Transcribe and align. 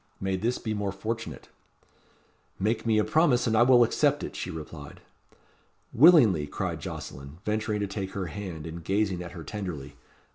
May 0.19 0.35
this 0.35 0.57
be 0.57 0.73
more 0.73 0.91
fortunate." 0.91 1.49
"Make 2.57 2.87
me 2.87 2.97
a 2.97 3.03
promise, 3.03 3.45
and 3.45 3.55
I 3.55 3.61
will 3.61 3.83
accept 3.83 4.23
it," 4.23 4.35
she 4.35 4.49
replied. 4.49 4.99
"Willingly,", 5.93 6.47
cried 6.47 6.79
Jocelyn, 6.81 7.37
venturing 7.45 7.81
to 7.81 7.87
take 7.87 8.13
her 8.13 8.25
hand, 8.25 8.65
and 8.65 8.83
gazing 8.83 9.21
at 9.21 9.33
her 9.33 9.43
tenderly. 9.43 9.95